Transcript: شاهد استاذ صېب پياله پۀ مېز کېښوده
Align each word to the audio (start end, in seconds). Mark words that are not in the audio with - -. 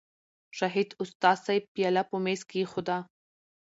شاهد 0.57 0.89
استاذ 1.03 1.37
صېب 1.45 1.63
پياله 1.75 2.03
پۀ 2.09 2.17
مېز 2.25 2.41
کېښوده 2.49 2.97